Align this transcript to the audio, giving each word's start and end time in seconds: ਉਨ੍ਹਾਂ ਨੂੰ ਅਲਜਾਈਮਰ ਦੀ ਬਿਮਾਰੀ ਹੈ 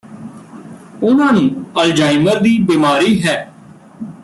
ਉਨ੍ਹਾਂ 1.03 1.31
ਨੂੰ 1.33 1.65
ਅਲਜਾਈਮਰ 1.83 2.39
ਦੀ 2.39 2.57
ਬਿਮਾਰੀ 2.61 3.21
ਹੈ 3.23 3.37